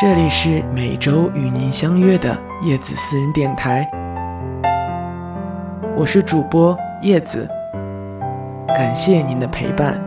[0.00, 3.88] 这里是每周与您相约的叶子私人电台，
[5.96, 7.48] 我是主播叶子，
[8.66, 10.03] 感谢您的陪伴。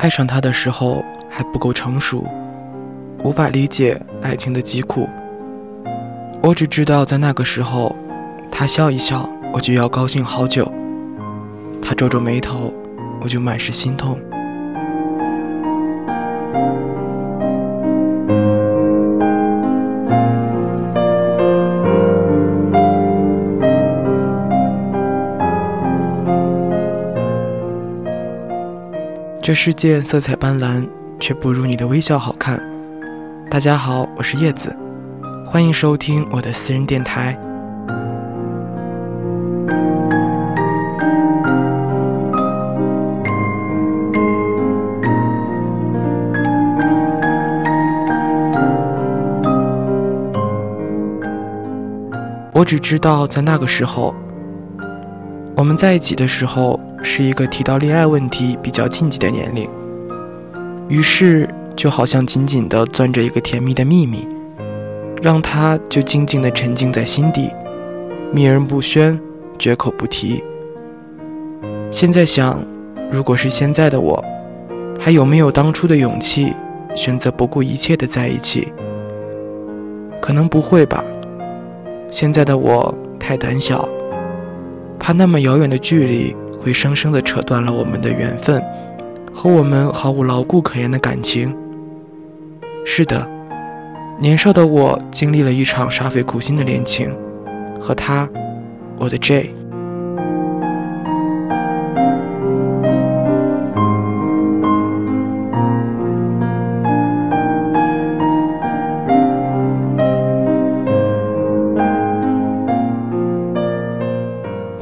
[0.00, 2.24] 爱上他的时候还不够成熟，
[3.22, 5.06] 无法理解爱情的疾苦。
[6.42, 7.94] 我只知道在那个时候，
[8.50, 10.64] 他笑一笑，我就要高兴好久；
[11.82, 12.72] 他皱皱眉头，
[13.20, 14.18] 我就满是心痛。
[29.50, 32.62] 这世界色彩斑斓，却不如你的微笑好看。
[33.50, 34.72] 大家好，我是叶子，
[35.44, 37.36] 欢迎收听我的私人电台。
[52.52, 54.14] 我只知道，在那个时候，
[55.56, 56.78] 我们在一起的时候。
[57.02, 59.68] 是一个提到恋爱问题比较禁忌的年龄，
[60.88, 64.26] 于是就好像紧紧地攥着一个甜蜜的秘密，
[65.22, 67.50] 让它就静静地沉静在心底，
[68.32, 69.18] 秘而不宣，
[69.58, 70.42] 绝口不提。
[71.90, 72.62] 现在想，
[73.10, 74.22] 如果是现在的我，
[74.98, 76.52] 还有没有当初的勇气，
[76.94, 78.72] 选择不顾一切的在一起？
[80.20, 81.02] 可能不会吧。
[82.10, 83.88] 现在的我太胆小，
[84.98, 86.36] 怕那么遥远的距离。
[86.60, 88.62] 会生生的扯断了我们的缘分，
[89.32, 91.56] 和我们毫无牢固可言的感情。
[92.84, 93.28] 是的，
[94.20, 97.14] 年少的我经历了一场煞费苦心的恋情，
[97.80, 98.28] 和他，
[98.98, 99.59] 我的 Jay。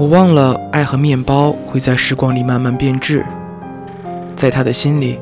[0.08, 3.22] 我忘了，爱和面包会在时光里慢慢变质。
[4.34, 5.20] 在他的心里，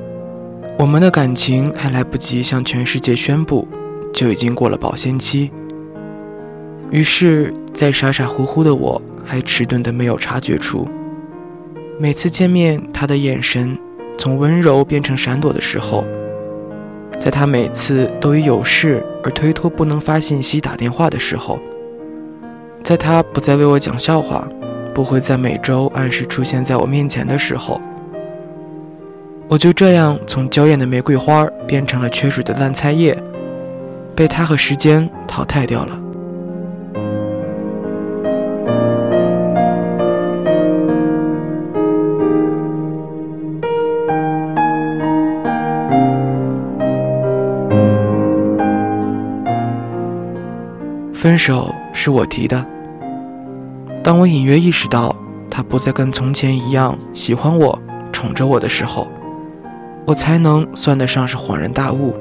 [0.78, 3.66] 我们的感情还来不及向全世界宣布，
[4.14, 5.50] 就已经过了保鲜期。
[6.92, 10.86] 于是，在傻傻乎乎的我还迟钝的没有察觉出，
[11.98, 13.76] 每次见面，他的眼神
[14.16, 16.04] 从温柔变成闪躲的时候，
[17.18, 21.58] 在他每次都以有事而推脱不能发信息、打电话的时候，
[22.84, 24.46] 在他不再为我讲笑话。
[24.96, 27.78] 不会在每周按时出现在我面前的时候，
[29.46, 33.14] 我就这样从娇艳的玫瑰花变成了缺水的烂菜叶，
[34.14, 36.00] 被他和时间淘汰掉了。
[51.12, 52.75] 分手是我提的。
[54.06, 55.12] 当我隐约意识到
[55.50, 57.76] 他不再跟从前一样喜欢我、
[58.12, 59.08] 宠着我的时候，
[60.06, 62.14] 我才能算得上是恍然大悟。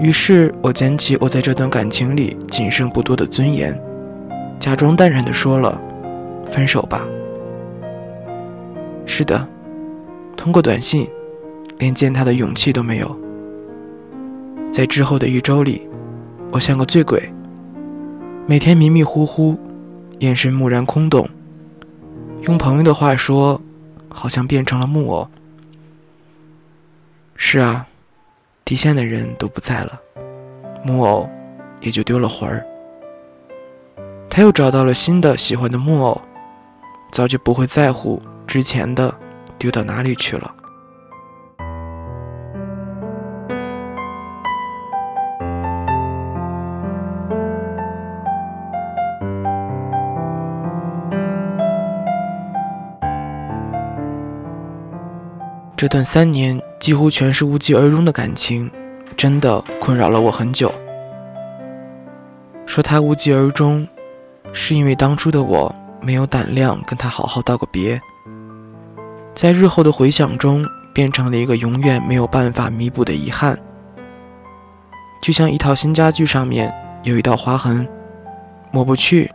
[0.00, 3.78] 于是我捡起我在这段感情里仅剩不多的尊严，
[4.58, 5.78] 假装淡然地说了
[6.50, 7.02] ：“分手吧。”
[9.04, 9.46] 是的，
[10.34, 11.06] 通过短信，
[11.76, 13.18] 连见他的勇气都没有。
[14.72, 15.86] 在之后的一周里，
[16.50, 17.22] 我像个醉鬼，
[18.46, 19.58] 每天迷迷糊糊。
[20.22, 21.28] 眼神木然空洞，
[22.42, 23.60] 用朋友的话说，
[24.08, 25.28] 好像变成了木偶。
[27.34, 27.84] 是啊，
[28.64, 29.98] 底线的人都不在了，
[30.84, 31.28] 木偶
[31.80, 32.64] 也就丢了魂儿。
[34.30, 36.22] 他又找到了新的喜欢的木偶，
[37.10, 39.12] 早就不会在乎之前的
[39.58, 40.54] 丢到哪里去了。
[55.82, 58.70] 这段三年几乎全是无疾而终的感情，
[59.16, 60.72] 真的困扰了我很久。
[62.66, 63.84] 说他无疾而终，
[64.52, 68.00] 是因为当初的我没有胆量跟他好好道个别，
[69.34, 70.64] 在日后的回想中，
[70.94, 73.58] 变成了一个永远没有办法弥补的遗憾。
[75.20, 77.84] 就像一套新家具上面有一道划痕，
[78.70, 79.28] 抹不去，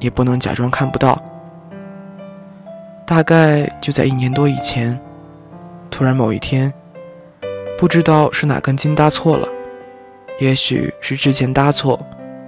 [0.00, 1.16] 也不能假装看不到。
[3.06, 5.00] 大概就在一年多以前，
[5.96, 6.74] 突然某一天，
[7.78, 9.46] 不知道是哪根筋搭错了，
[10.40, 11.96] 也许是之前搭错。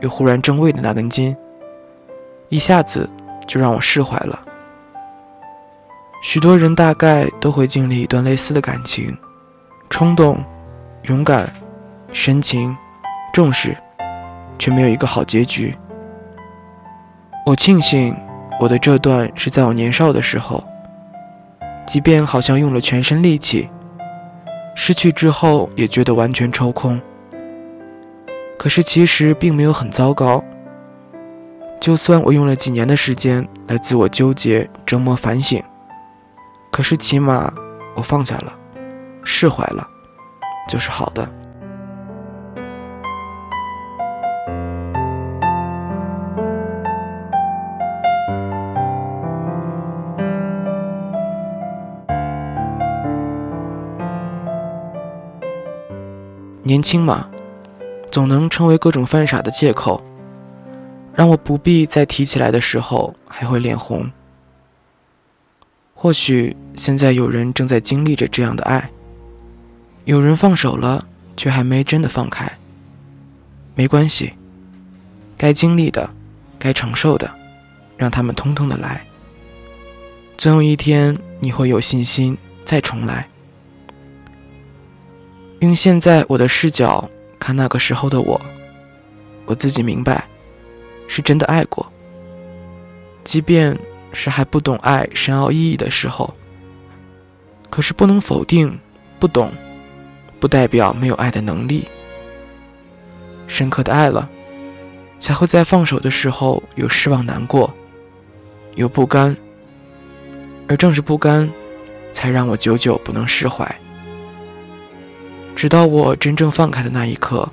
[0.00, 1.34] 又忽然正位的那根筋，
[2.48, 3.08] 一下子
[3.46, 4.36] 就让我释怀了。
[6.24, 9.16] 许多人大概都会经历一段类似的感情，
[9.90, 10.42] 冲动、
[11.04, 11.48] 勇敢、
[12.10, 12.76] 深情、
[13.32, 13.76] 重视，
[14.58, 15.72] 却没有一个好结局。
[17.46, 18.12] 我庆幸
[18.58, 20.62] 我的这段是在我年少的时候，
[21.86, 23.68] 即便好像用了全身力气，
[24.74, 27.00] 失去之后也觉得完全抽空。
[28.58, 30.42] 可是其实并没有很糟糕。
[31.78, 35.62] 就算我用了几年的时间来自我纠结、折磨、反省，
[36.72, 37.52] 可是起码
[37.94, 38.52] 我放下了，
[39.22, 39.86] 释怀了，
[40.68, 41.28] 就是好的。
[56.66, 57.30] 年轻嘛。
[58.08, 60.02] 总能成为各种犯傻的借口，
[61.12, 64.10] 让我不必在提起来的时候还会脸红。
[65.92, 68.88] 或许现在有人正在经历着这样的爱，
[70.04, 71.04] 有人放手了，
[71.36, 72.50] 却还没真的放开。
[73.74, 74.32] 没关系，
[75.36, 76.08] 该经历的，
[76.58, 77.28] 该承受的，
[77.96, 79.04] 让他们通通的来。
[80.38, 83.28] 总有一天你会有信心再重来。
[85.60, 87.08] 用现在我的视角。
[87.38, 88.40] 看那个时候的我，
[89.44, 90.24] 我自己明白，
[91.06, 91.86] 是真的爱过。
[93.24, 93.78] 即便
[94.10, 96.32] 是还不懂爱深奥意义的时候，
[97.68, 98.76] 可是不能否定，
[99.20, 99.52] 不懂，
[100.40, 101.84] 不代表没有爱的能力。
[103.46, 104.28] 深刻的爱了，
[105.18, 107.72] 才会在放手的时候有失望、难过，
[108.76, 109.36] 有不甘。
[110.68, 111.48] 而正是不甘，
[112.12, 113.72] 才让我久久不能释怀。
[115.56, 117.50] 直到我真正放开的那一刻，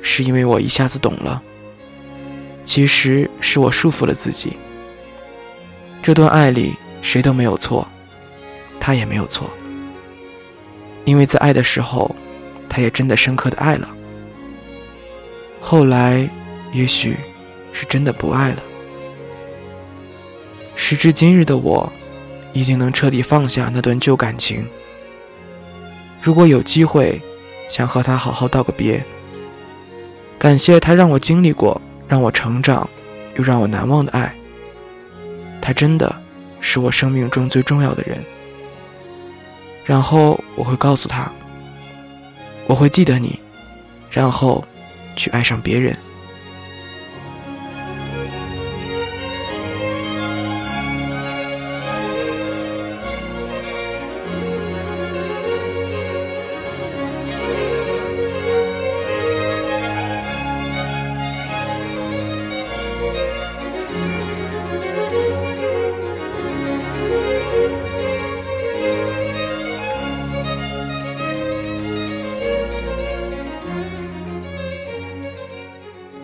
[0.00, 1.42] 是因为我一下子懂了，
[2.64, 4.56] 其实是我束缚了自己。
[6.00, 7.86] 这段爱里谁都没有错，
[8.78, 9.50] 他也没有错，
[11.04, 12.14] 因为在爱的时候，
[12.68, 13.88] 他也真的深刻的爱了。
[15.60, 16.30] 后来，
[16.72, 17.16] 也许
[17.72, 18.62] 是真的不爱了。
[20.76, 21.92] 时至今日的我，
[22.52, 24.64] 已经能彻底放下那段旧感情。
[26.20, 27.20] 如果有机会，
[27.68, 29.02] 想和他好好道个别。
[30.38, 32.88] 感谢他让我经历过，让我成长，
[33.36, 34.34] 又让我难忘的爱。
[35.60, 36.14] 他真的
[36.60, 38.18] 是我生命中最重要的人。
[39.84, 41.30] 然后我会告诉他，
[42.66, 43.38] 我会记得你，
[44.10, 44.64] 然后
[45.16, 45.96] 去爱上别人。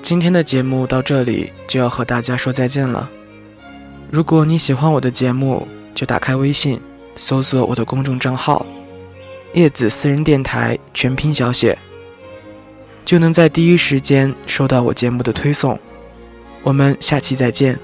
[0.05, 3.09] 今天的节目到这里就要和大家说再见了。
[4.11, 6.79] 如果你喜欢我的节目，就打开微信，
[7.17, 8.67] 搜索我的公众账号
[9.55, 11.79] “叶子私人电台”全拼小写，
[13.07, 15.81] 就能在第一时间收到我节目的推送。
[16.63, 17.81] 我们下期再见。